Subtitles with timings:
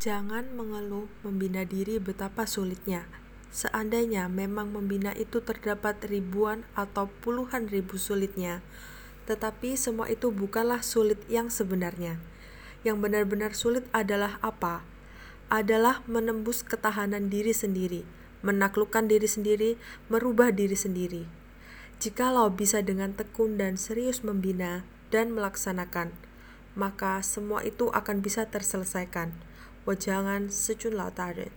[0.00, 3.04] Jangan mengeluh membina diri betapa sulitnya.
[3.52, 8.64] Seandainya memang membina itu terdapat ribuan atau puluhan ribu sulitnya,
[9.28, 12.16] tetapi semua itu bukanlah sulit yang sebenarnya.
[12.80, 14.88] Yang benar-benar sulit adalah apa?
[15.52, 18.08] Adalah menembus ketahanan diri sendiri,
[18.40, 19.76] menaklukkan diri sendiri,
[20.08, 21.28] merubah diri sendiri.
[22.00, 24.80] Jikalau bisa dengan tekun dan serius membina
[25.12, 26.16] dan melaksanakan,
[26.72, 29.49] maka semua itu akan bisa terselesaikan.
[29.84, 31.48] 我叫安思君老大人。